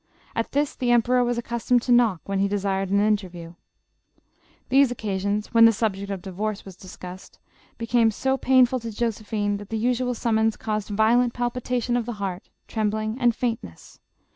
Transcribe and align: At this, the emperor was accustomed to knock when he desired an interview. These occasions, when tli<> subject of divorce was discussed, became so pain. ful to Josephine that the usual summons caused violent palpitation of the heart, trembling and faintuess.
At 0.35 0.51
this, 0.51 0.75
the 0.75 0.89
emperor 0.89 1.23
was 1.23 1.37
accustomed 1.37 1.83
to 1.83 1.91
knock 1.91 2.21
when 2.25 2.39
he 2.39 2.47
desired 2.47 2.89
an 2.89 2.99
interview. 2.99 3.53
These 4.69 4.89
occasions, 4.89 5.53
when 5.53 5.67
tli<> 5.67 5.73
subject 5.73 6.09
of 6.09 6.23
divorce 6.23 6.65
was 6.65 6.75
discussed, 6.75 7.37
became 7.77 8.09
so 8.09 8.35
pain. 8.35 8.65
ful 8.65 8.79
to 8.79 8.89
Josephine 8.91 9.57
that 9.57 9.69
the 9.69 9.77
usual 9.77 10.15
summons 10.15 10.57
caused 10.57 10.89
violent 10.89 11.33
palpitation 11.35 11.95
of 11.95 12.07
the 12.07 12.13
heart, 12.13 12.49
trembling 12.67 13.17
and 13.19 13.35
faintuess. 13.35 13.99